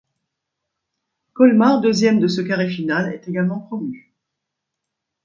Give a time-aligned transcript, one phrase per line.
[1.33, 4.11] Colmar deuxième de ce carré final est également promu.